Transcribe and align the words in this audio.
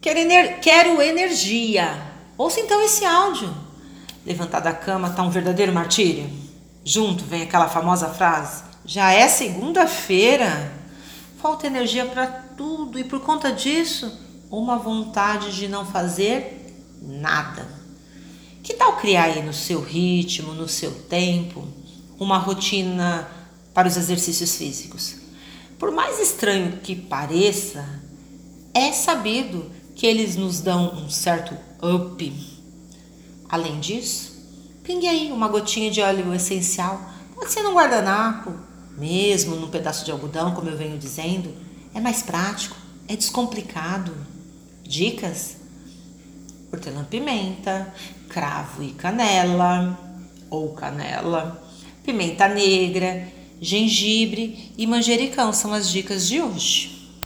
Quero, 0.00 0.18
ener 0.18 0.60
quero 0.60 1.02
energia. 1.02 2.10
Ouça 2.38 2.58
então 2.58 2.82
esse 2.82 3.04
áudio. 3.04 3.54
Levantar 4.24 4.60
da 4.60 4.72
cama 4.72 5.10
tá 5.10 5.22
um 5.22 5.30
verdadeiro 5.30 5.74
martírio. 5.74 6.30
Junto 6.82 7.24
vem 7.24 7.42
aquela 7.42 7.68
famosa 7.68 8.08
frase: 8.08 8.62
já 8.84 9.12
é 9.12 9.28
segunda-feira. 9.28 10.72
Falta 11.40 11.66
energia 11.66 12.06
para 12.06 12.26
tudo 12.26 12.98
e 12.98 13.04
por 13.04 13.20
conta 13.20 13.52
disso, 13.52 14.18
uma 14.50 14.78
vontade 14.78 15.54
de 15.54 15.68
não 15.68 15.84
fazer 15.84 16.74
nada. 17.02 17.66
Que 18.62 18.74
tal 18.74 18.96
criar 18.96 19.24
aí 19.24 19.42
no 19.42 19.52
seu 19.52 19.82
ritmo, 19.82 20.54
no 20.54 20.68
seu 20.68 20.92
tempo, 20.92 21.66
uma 22.18 22.36
rotina 22.38 23.26
para 23.72 23.88
os 23.88 23.96
exercícios 23.96 24.54
físicos? 24.56 25.16
Por 25.78 25.90
mais 25.90 26.20
estranho 26.20 26.78
que 26.78 26.94
pareça, 26.94 27.86
é 28.74 28.92
sabido 28.92 29.79
que 30.00 30.06
eles 30.06 30.34
nos 30.34 30.62
dão 30.62 30.94
um 30.94 31.10
certo 31.10 31.54
up. 31.82 32.32
Além 33.46 33.78
disso, 33.80 34.32
pingue 34.82 35.06
aí 35.06 35.30
uma 35.30 35.46
gotinha 35.46 35.90
de 35.90 36.00
óleo 36.00 36.32
essencial, 36.32 36.98
pode 37.34 37.52
ser 37.52 37.62
num 37.62 37.74
guardanapo, 37.74 38.50
mesmo 38.96 39.56
num 39.56 39.68
pedaço 39.68 40.02
de 40.02 40.10
algodão, 40.10 40.54
como 40.54 40.70
eu 40.70 40.76
venho 40.78 40.96
dizendo, 40.96 41.54
é 41.94 42.00
mais 42.00 42.22
prático, 42.22 42.74
é 43.06 43.14
descomplicado. 43.14 44.16
Dicas? 44.82 45.56
Hortelã-pimenta, 46.72 47.92
cravo 48.30 48.82
e 48.82 48.92
canela, 48.92 50.00
ou 50.48 50.72
canela, 50.72 51.62
pimenta 52.02 52.48
negra, 52.48 53.28
gengibre 53.60 54.72
e 54.78 54.86
manjericão 54.86 55.52
são 55.52 55.74
as 55.74 55.90
dicas 55.90 56.26
de 56.26 56.40
hoje. 56.40 56.99